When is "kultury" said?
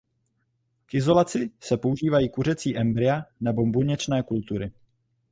4.23-4.71